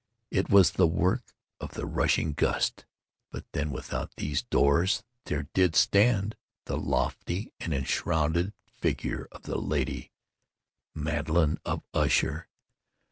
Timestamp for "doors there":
4.41-5.47